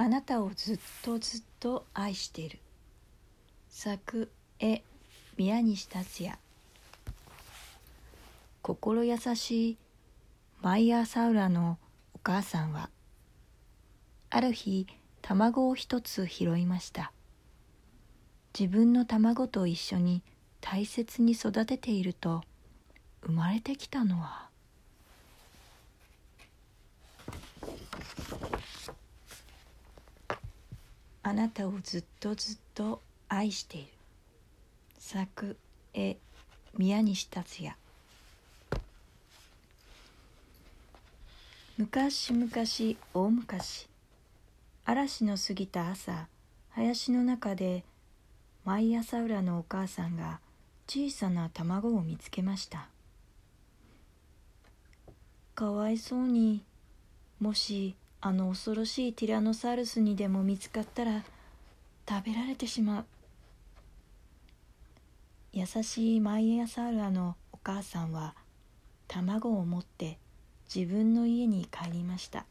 [0.00, 2.58] あなたをずっとずっと愛している。
[3.68, 4.82] 作絵
[5.36, 6.38] 宮西達也
[8.62, 9.76] 心優しい
[10.62, 11.76] マイヤーサウラの
[12.14, 12.88] お母さんは
[14.30, 14.86] ある日
[15.20, 17.12] 卵を一つ拾いました。
[18.58, 20.22] 自分の卵と一緒に
[20.62, 22.42] 大切に育てていると
[23.22, 24.48] 生まれてきたのは
[31.22, 33.88] あなたをずっとずっと愛している。
[34.98, 35.56] 作
[35.92, 36.16] 絵
[36.76, 37.76] 宮西達也
[41.78, 42.50] 昔々
[43.14, 43.88] 大昔
[44.84, 46.26] 嵐の過ぎた朝
[46.70, 47.82] 林の中で
[48.64, 50.40] 毎朝浦のお母さんが
[50.86, 52.88] 小さな卵を見つけました。
[55.54, 56.62] かわいそうに
[57.38, 61.22] もしあの恐ろしいティラノサウルスにでも見つかったら
[62.08, 63.04] 食べられてしまう。
[65.52, 68.34] 優しいマイヤサウラのお母さんは
[69.08, 70.18] 卵を持って
[70.72, 72.44] 自分の家に帰りました。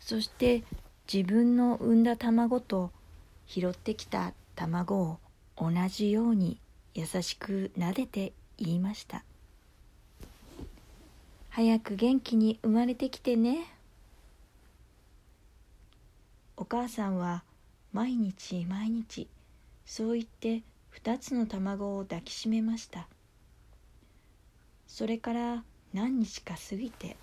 [0.00, 0.64] そして
[1.10, 2.90] 自分の産んだ卵と
[3.46, 5.18] 拾ってきた卵を
[5.56, 6.58] 同じように
[6.94, 9.22] 優しく撫でて言いました。
[11.56, 13.72] 早く元気に生まれてきてね。
[16.56, 17.44] お母さんは
[17.92, 19.28] 毎日毎日
[19.86, 23.06] そう言って二つの卵を抱きしめました。
[24.88, 27.16] それから何日か過ぎて。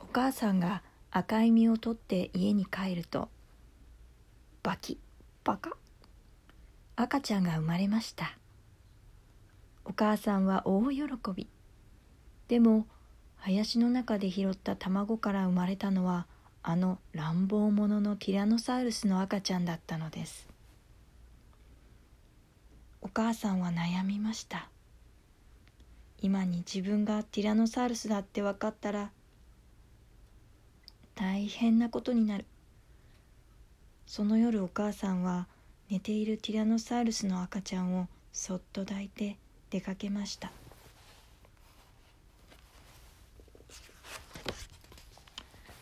[0.00, 3.30] お母さんが赤い実を取って家に帰ると
[4.62, 4.98] バキ
[5.44, 5.70] バカ
[6.96, 8.38] 赤ちゃんが生まれました。
[9.84, 11.02] お母さんは大喜
[11.34, 11.48] び。
[12.46, 12.86] でも
[13.36, 16.26] 林の中で拾った卵から生まれたのは
[16.62, 20.48] あの乱暴者のティラノサウルスの赤ちゃんだったのです。
[23.02, 24.68] お母さんは悩みました。
[26.22, 29.10] 今に自分がティラノサウルスだって分かったら
[31.16, 32.44] 大変なことになる。
[34.06, 35.48] その夜お母さんは
[35.94, 39.36] 寝ているティラノサウルスの赤ちゃんをそっと抱いて
[39.70, 40.50] 出かけました。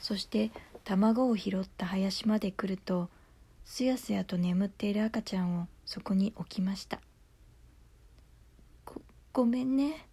[0.02, 0.50] そして
[0.84, 3.08] 卵を拾った林まで来ると
[3.64, 7.00] すやすやと眠っている赤ちゃんをそこに置きました。
[8.84, 9.00] ご
[9.32, 10.06] ごめんね。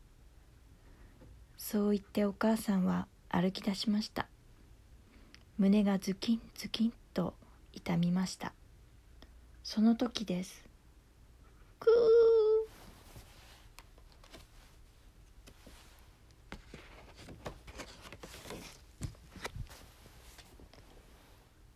[1.57, 4.29] そう言ってお母さんは歩き出しました。
[5.57, 7.33] 胸がズキンズキンと
[7.73, 8.53] 痛みました。
[9.71, 10.63] その時です。
[11.79, 11.89] くー。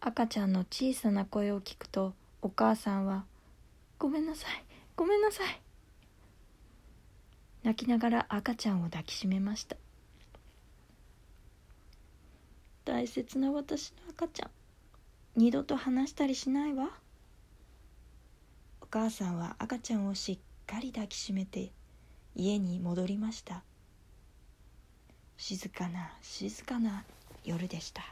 [0.01, 3.25] 赤ちゃんの小さな声を聞くとお母さんは
[3.99, 4.63] 「ごめんなさい
[4.95, 5.61] ごめんなさい」
[7.61, 9.77] 泣きながら赤ちゃんを抱きしめました。
[12.85, 14.49] 大切な私の赤ちゃん
[15.35, 16.85] 二度と話したりしないわ。
[16.85, 17.03] お
[18.93, 20.37] 母さんは赤ちゃんをしっ
[20.67, 21.71] かり抱きしめて
[22.35, 23.63] 家に戻りました。
[25.35, 27.03] 静かな静かな
[27.43, 28.03] 夜でした。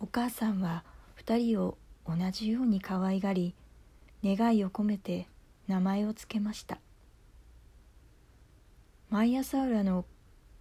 [0.00, 0.84] お母さんは
[1.22, 1.76] 2人を
[2.08, 3.54] 同じように可愛がり
[4.24, 5.26] 願いを込めて
[5.68, 6.78] 名前を付けました。
[9.10, 10.06] マイアサウラの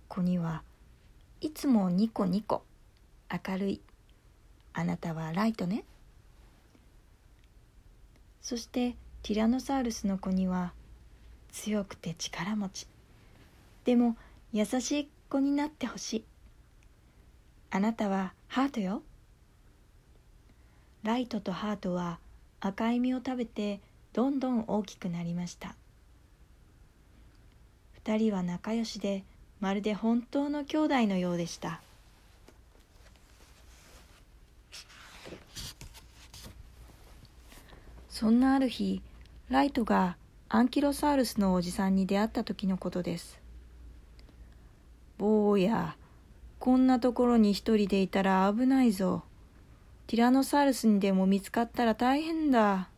[0.10, 0.64] 子には
[1.40, 2.64] いつもニコニコ。
[3.32, 3.82] 明るい。
[4.74, 5.84] あなたはライトね。
[8.42, 10.74] そしてティラノサウルスの子には
[11.52, 12.88] 強くて力持ち。
[13.86, 14.16] でも
[14.54, 16.24] 優しい子になってほしい。
[17.72, 19.04] あなたはハートよ。
[21.04, 22.20] ライトとハートは
[22.60, 23.80] 赤い実を食べて
[24.14, 25.76] どんどん大きくなりました。
[27.94, 29.24] 二人は仲良しで
[29.60, 31.82] まるで本当の兄弟のようでした。
[38.20, 39.02] そんなある日
[39.50, 40.18] ライトが
[40.50, 43.40] アンキロサウルスのおじさんに出会った時のことです。
[45.18, 45.96] 坊や
[46.60, 49.24] こんなところに一人でいたら危ないぞ。
[50.08, 52.90] ティラノサウルスにでも見つかったら大変だ。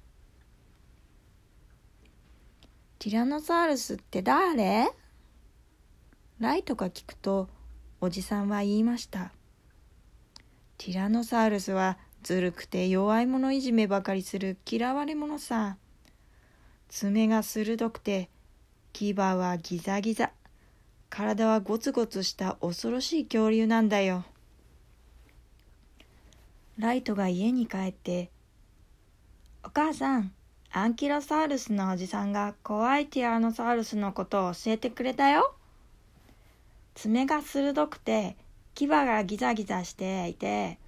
[2.98, 4.90] ティラノサウルスって誰？
[6.40, 7.48] ライトが聞くと
[8.00, 9.32] おじさんは言いました。
[10.80, 15.78] ティラノサウルスはずるくて弱い者いじめばかりする嫌われ者さ。
[16.90, 18.30] 爪が鋭くて
[18.94, 20.32] 牙はギザギザ。
[21.10, 24.24] 体はゴツゴツした恐ろしい恐竜なんだよ。
[26.78, 28.32] ライトが家に帰って
[29.64, 30.34] 「お母さん
[30.72, 35.54] アンキロサウルスのおじさんが怖いティラノサウルスのことを教えてくれたよ。
[36.96, 38.38] 爪が鋭くて
[38.74, 40.80] 牙がギザギザしていて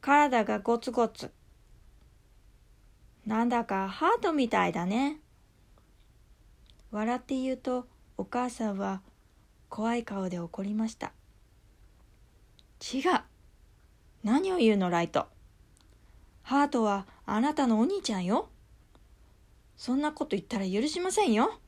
[0.00, 1.30] 体がゴツゴツ。
[3.26, 5.20] なんだかハートみたいだね。
[6.90, 7.86] 笑って言うと
[8.16, 9.02] お母さんは
[9.68, 11.12] 怖い顔で怒りました。
[12.80, 13.20] 違う。
[14.22, 15.26] 何を言うのライト。
[16.42, 18.48] ハートはあなたのお兄ちゃんよ。
[19.76, 21.60] そんなこと言ったら許しませんよ。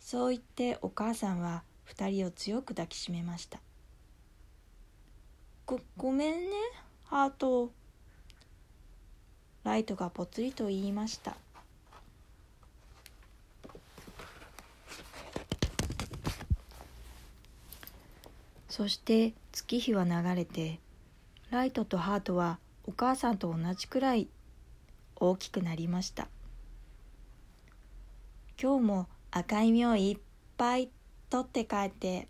[0.00, 3.60] そう言ってお母さんは二人を強く抱きしめました。
[5.66, 6.50] ごごめんね。
[7.06, 7.70] ハート。
[9.62, 11.38] ライトがぽつりと言いました。
[18.68, 20.80] そして月日は流れて
[21.50, 24.28] ライトとハートはお母さんと同じくらい
[25.16, 26.28] 大きくなりました。
[28.60, 30.18] 今日も赤い実をいっ
[30.58, 30.90] ぱい
[31.30, 32.28] 取って帰って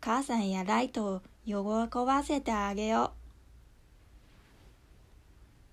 [0.00, 1.54] 母さんやライトを喜
[2.06, 3.10] ばせてあげよう。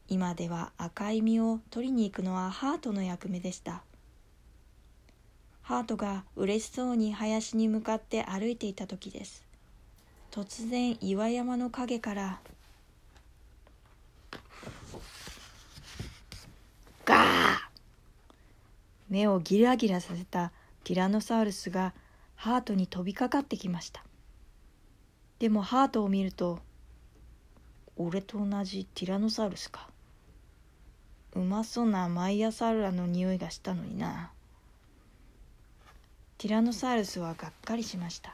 [0.07, 3.83] 今では赤い実を取りに行くのはハートの役目でした。
[5.61, 9.45] ハートが嬉しそうに林に向かって歩いていた時です。
[10.31, 12.39] 突然岩山の陰から。
[17.05, 17.57] ガー
[19.09, 20.51] 目をギラギラさせた
[20.83, 21.93] ティラノサウルスが
[22.35, 24.03] ハートに飛びかかってきました。
[25.39, 26.59] でもハートを見ると
[27.95, 29.89] 俺と同じティラノサウルスか。
[31.33, 34.31] うまそうなマイヤサウラの匂いがしたのにな。
[36.37, 38.33] ティラノサウルスはがっかりしました。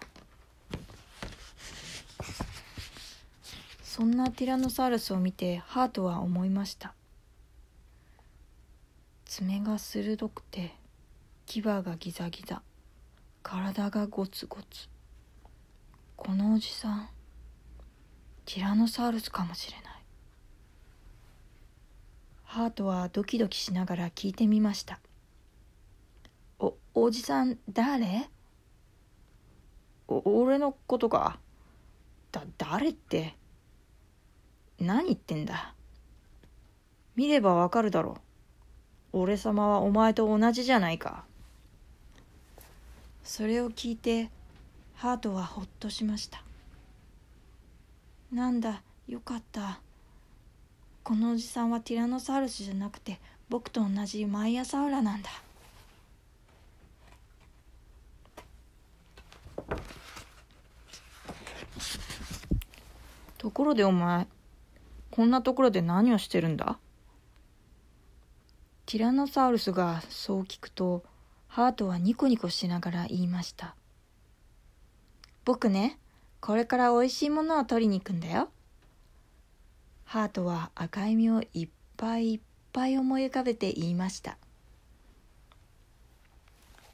[3.84, 6.94] そんなティラノサウルスを見てハートは思いました。
[9.25, 10.75] 爪が鋭くて
[11.46, 12.62] 牙がギザギザ。
[13.44, 14.94] 体がゴツゴツ。
[16.17, 17.09] このおじさん
[18.45, 19.85] ティラノサウルスかもしれない。
[22.44, 25.00] ハートはドキドキしながら聞いてみました。
[26.59, 28.29] おおじさん誰？
[30.07, 31.39] お俺のことか？
[32.31, 33.35] だ誰って？
[34.79, 35.73] 何言ってんだ？
[37.15, 38.17] 見ればわかるだろ
[39.13, 39.19] う。
[39.19, 41.25] 俺様はお前と同じじゃないか。
[43.23, 44.29] それを聞いて
[44.95, 46.44] ハートはほっとしました。
[48.31, 49.80] なんだよかった。
[51.03, 53.19] このおじさんはティラノサウルスじゃなくて
[53.50, 55.30] 僕と同じマイヤサウラなんだ。
[63.38, 64.27] ところでお前
[65.12, 66.80] こんなところで何をしてるんだ？
[68.88, 71.03] ティラノサウルスがそう聞くと
[71.48, 73.75] ハートはニコニコしながら言いました。
[75.45, 76.00] 僕ね、
[76.42, 78.50] これから美味しいものを取りに行くんだよ。
[80.03, 82.39] ハートは赤い実をいっぱいいっ
[82.74, 84.38] ぱい思い浮かべて言いました。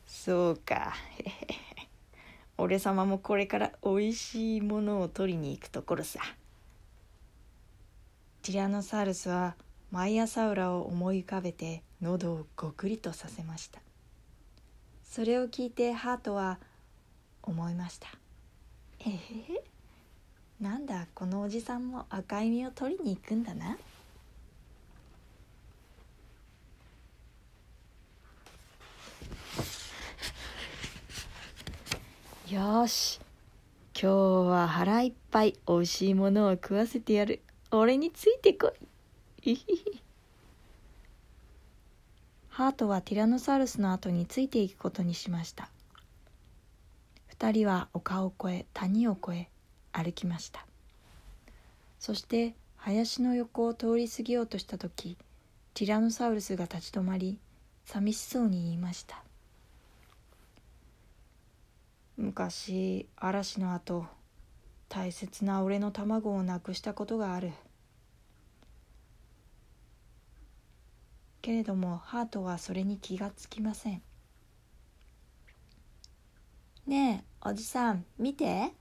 [0.05, 0.93] そうか。
[2.57, 6.19] 俺様もこれから美味しいものを取りに行くところさ。
[8.41, 9.55] ティラノサウルスは
[9.91, 13.81] マイアサウラを思い浮かべて喉をごくりとさせました。
[15.03, 16.59] それを聞いてハートは
[17.43, 18.20] 思いました
[19.03, 23.77] ええー、なんだこのおじさんも赤い実を取りに行くんだな。
[32.48, 33.20] よし。
[34.00, 34.15] 今日
[34.50, 37.41] は腹いっぱいおいしいものを食わせてやる。
[37.72, 38.74] 俺についてこ
[39.43, 39.58] い。
[42.50, 45.70] ハートはティラノサウルスの後についていくことにしました。
[47.41, 49.50] 二人は丘を越え谷を越え
[49.91, 50.63] 歩きました。
[51.98, 55.17] そして林の横を通り過ぎようとした時
[55.74, 57.39] ティラノサウルスが立ち止まり
[57.86, 59.24] 寂しそうに言いました。
[62.15, 64.05] 昔嵐の後
[64.88, 67.53] 大切な俺の卵をなくしたことがある。
[71.41, 74.03] けれどもハートはそれに気がつきません。
[76.86, 78.71] ねえおじさん見て。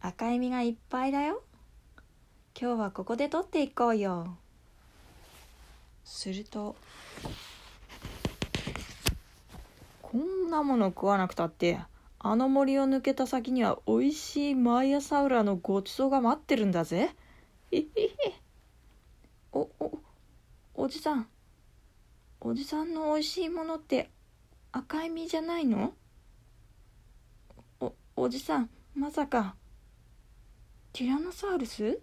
[0.00, 1.42] 赤い実がいっぱいだよ。
[2.60, 4.36] 今日はここで取っていこうよ。
[6.04, 6.76] すると
[10.02, 11.80] こんなもの食わなくたって
[12.18, 17.10] あの森を抜けた先にはおいしいマイアサウラのごちそうが待ってるんだぜ。
[19.52, 19.98] おお
[20.74, 21.28] おじさん。
[22.40, 24.10] おじさんのおいしいものって
[24.72, 25.94] 赤い実じゃないの？
[28.18, 29.56] おじさんまさか
[30.94, 32.00] ティラノサウルス？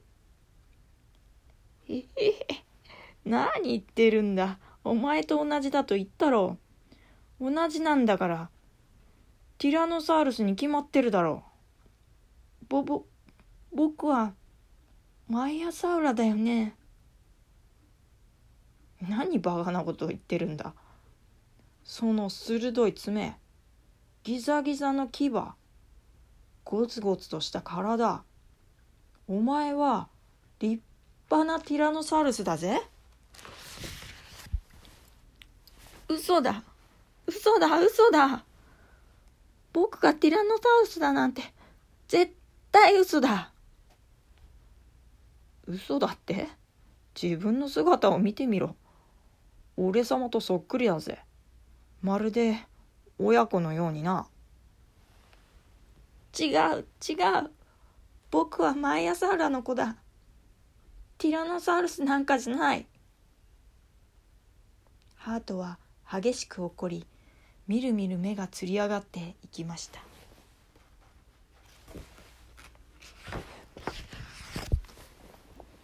[1.89, 2.65] えへへ
[3.25, 4.59] 何言ってるんだ？
[4.83, 6.59] お前と同じだと言ったろ。
[7.39, 8.49] う同じなんだから。
[9.57, 11.43] ティラノサウルスに決まってるだろ。
[12.61, 13.05] うぼぼ
[13.73, 14.35] 僕は
[15.27, 16.75] マイアサウラだよね。
[19.01, 20.75] 何バカなことを言ってるんだ。
[21.83, 23.35] その鋭い爪
[24.23, 25.31] ギザギザの牙。
[26.65, 28.23] ゴツゴツとした体。
[29.27, 30.07] お前は
[30.59, 30.81] 立
[31.29, 32.81] 派なティラノサウルスだぜ。
[36.07, 36.63] 嘘だ。
[37.25, 38.43] 嘘だ嘘だ。
[39.71, 41.41] 僕がティラノサウルスだなんて
[42.07, 42.33] 絶
[42.71, 43.51] 対嘘だ。
[45.65, 46.49] 嘘だって？
[47.21, 48.75] 自分の姿を見てみろ。
[49.77, 51.19] 俺様とそっくりだぜ。
[52.01, 52.59] まるで
[53.17, 54.27] 親子のようにな。
[56.37, 56.45] 違
[56.79, 57.13] う違
[57.45, 57.51] う。
[58.31, 59.97] 僕はマイアサウラの子だ。
[61.19, 62.87] ティラノサウルスなんかじゃない。
[65.15, 65.77] ハートは
[66.11, 67.05] 激しく怒り
[67.67, 70.01] みるみる目がつり上がっていきました。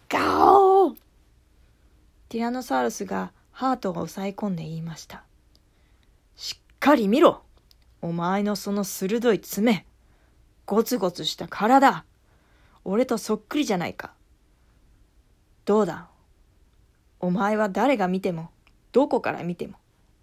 [0.09, 0.95] ガオー！
[2.27, 5.23] ティラノサウルスがハートを抑え込んで言いました。
[6.35, 7.43] しっかり見ろ。
[8.01, 9.85] お前のその鋭い爪。
[10.69, 12.05] ゴツゴツした体
[12.85, 14.13] 俺とそっくりじゃないか。
[15.65, 16.07] どうだ？
[17.19, 18.51] お前は誰が見ても、
[18.91, 19.77] どこから見ても、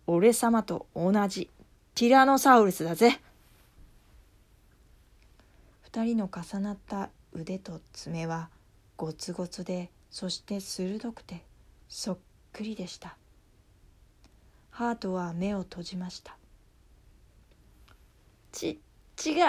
[0.07, 1.51] 俺様と同じ
[1.97, 3.21] ティラノサウルスだぜ。
[5.83, 8.49] 二人の重なった腕と爪は
[8.97, 11.43] ゴツゴツで、そして鋭くて
[11.89, 12.19] そっ
[12.53, 13.17] くりでした。
[14.71, 16.37] ハートは目を閉じました
[18.53, 18.79] ち
[19.25, 19.45] 違う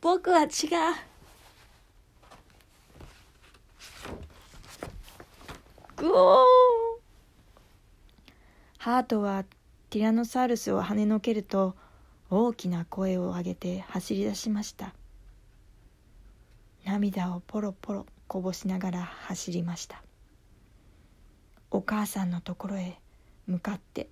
[0.00, 0.48] 僕は違う。
[5.96, 6.46] ぐおー。
[8.78, 9.44] ハートは
[9.90, 11.76] ティラノサウルスを跳ねのけると
[12.30, 14.94] 大きな声を上げて走り出しました。
[16.86, 20.02] 涙をポロポロこぼしながら走りました。
[21.70, 22.98] お母さんのところへ
[23.46, 24.08] 向かって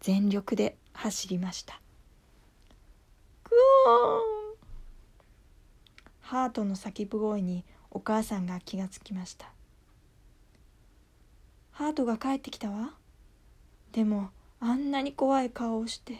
[0.00, 1.80] 全力で走りました。
[3.42, 3.56] グ
[3.88, 4.41] オー。
[6.32, 9.52] ハートの叫ぶ声にお母さんが気がつきました。
[11.72, 12.94] ハートが帰ってきたわ。
[13.92, 16.16] でもあんなに怖い顔をして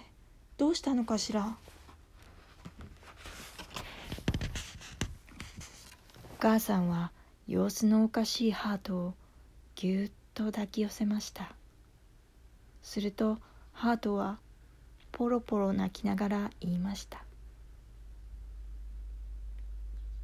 [0.59, 1.57] どうしたのかしら。
[6.35, 7.11] お母さんは
[7.49, 9.14] 様子のおかしいハートを
[9.76, 11.54] ぎゅっと抱き寄せました。
[12.83, 13.38] すると
[13.73, 14.38] ハートは
[15.11, 17.25] ポロポロ泣きながら言いました「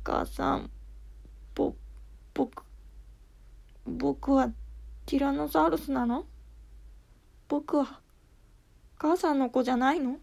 [0.09, 0.71] 母さん
[1.55, 1.75] ぼ
[2.33, 2.63] 僕
[3.85, 4.49] 僕は
[5.05, 6.25] ティラノサウルスなの？
[7.47, 8.01] 僕は
[8.97, 10.17] 母さんの子じゃないの?」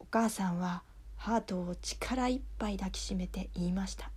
[0.00, 0.82] お母さんは
[1.16, 4.10] ハートを力いっぱい抱きしめて言いました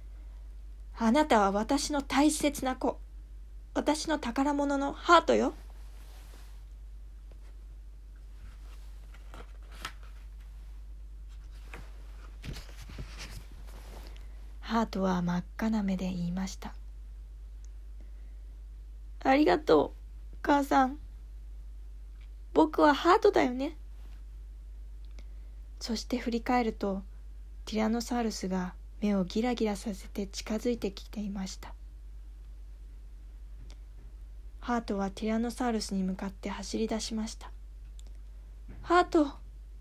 [1.00, 3.00] 「あなたは私の大切な子
[3.72, 5.54] 私の宝物のハートよ。
[14.70, 16.72] ハートは真っ赤な目で言いました。
[19.24, 20.98] ありがとう、母さん。
[22.54, 23.76] 僕はハートだよね。
[25.80, 27.02] そして振り返ると、
[27.64, 31.74] ティラノサウルスが目をギラギラさせて近づいてきていました。
[34.60, 37.50] ハートはティラノサウルスに向かって走り出しました
[38.82, 39.32] ハート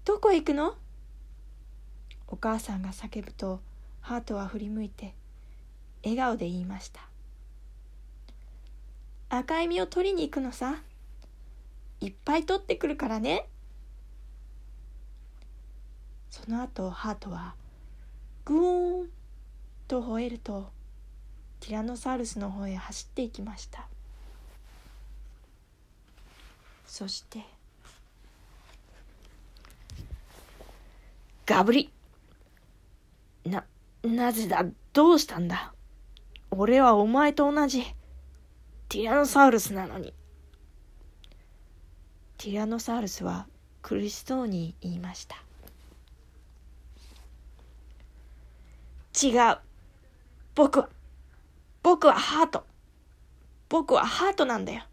[0.03, 0.74] どこへ行くの？
[2.27, 3.62] お母さんが叫ぶと
[4.01, 5.13] ハートは振り向いて
[6.03, 7.01] 笑顔で言いました。
[9.29, 10.82] 赤い実を取りに行くのさ。
[12.01, 13.48] いっぱい取ってくるからね。
[16.29, 17.56] その後ハートは
[18.46, 19.10] グーン
[19.88, 20.70] と吠えると
[21.60, 23.88] ティラノサウルスの方へ走っていきました。
[26.88, 27.44] そして
[31.46, 31.91] ガブリ。
[33.46, 33.65] な
[34.03, 34.65] なぜだ？
[34.94, 35.74] どうしたんだ？
[36.51, 37.84] 俺はお前と同じ
[38.88, 40.13] ティラノサウルスなのに。
[42.38, 43.48] ティラノサウルスは
[43.82, 45.36] 苦しそうに言いました。
[49.22, 49.58] 違う。
[50.56, 50.89] 僕は、
[51.84, 52.65] 僕はハート。
[53.68, 54.84] 僕はハートなんだよ。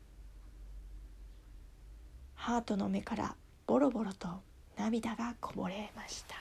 [2.35, 3.35] ハートの目から
[3.67, 4.29] ボロボロと
[4.77, 6.37] 涙がこぼれました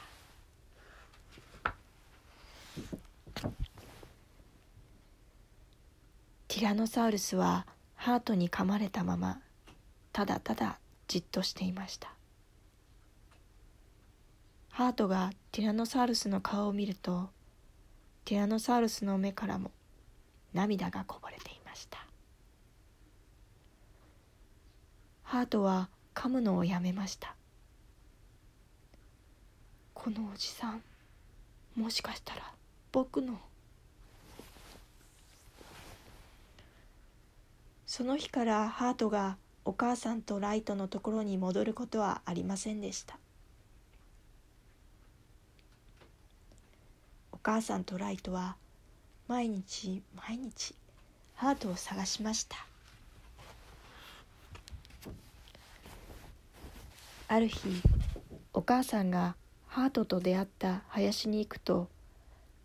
[6.44, 9.41] テティラノサウルスはハートに噛まれたまま
[10.13, 12.13] ただただじっとしていました。
[14.69, 17.27] ハートがティラノサウルスの顔を見ると
[18.23, 19.69] ティラノサウルスの目からも
[20.53, 22.05] 涙がこぼれていました。
[25.23, 27.35] ハートは噛むのをやめました。
[29.93, 30.81] このおじさん
[31.75, 32.49] もしかしたら
[32.93, 33.39] 僕の
[37.85, 43.17] その日からハートがお母さんとライトのところに戻ることはありませんでした。
[47.31, 48.55] お母さんとライトは
[49.27, 50.75] 毎日毎日
[51.35, 52.57] ハートを探しました。
[57.27, 57.81] ある日
[58.53, 59.35] お母さんが
[59.67, 61.87] ハートと出会った林に行くと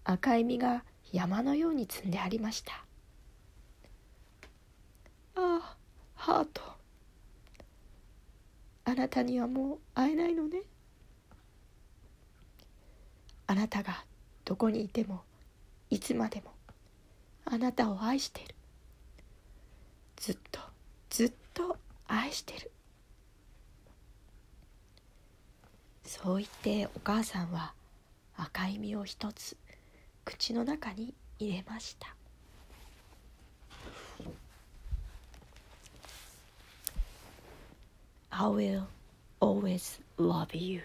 [0.05, 2.85] 赤い実が山のように積んでありました。
[5.35, 5.77] ああ
[6.15, 6.63] ハート。
[8.85, 10.63] あなたにはもう会えないのね。
[13.47, 14.05] あなたが
[14.45, 15.23] どこにいても
[15.91, 16.53] いつまでも
[17.45, 18.55] あなたを愛してる。
[20.17, 20.61] ずっと
[21.09, 22.71] ずっと愛してる。
[26.05, 27.73] そう言ってお母さんは
[28.37, 29.57] 赤い実を一つ
[30.25, 32.20] 口の中に入れました。
[38.33, 38.89] I will
[39.41, 40.83] always love you